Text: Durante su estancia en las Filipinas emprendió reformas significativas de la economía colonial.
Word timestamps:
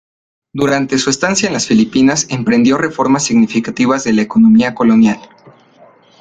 Durante 0.51 0.97
su 0.97 1.11
estancia 1.11 1.45
en 1.45 1.53
las 1.53 1.67
Filipinas 1.67 2.25
emprendió 2.31 2.79
reformas 2.79 3.23
significativas 3.23 4.03
de 4.03 4.13
la 4.13 4.23
economía 4.23 4.73
colonial. 4.73 5.19